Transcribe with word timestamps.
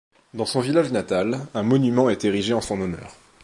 Dans 0.33 0.47
son 0.47 0.61
village 0.61 0.91
natal, 0.91 1.41
un 1.53 1.61
monument 1.61 2.09
est 2.09 2.25
érigé 2.25 2.53
en 2.53 2.61
son 2.61 2.81
honneur. 2.81 3.15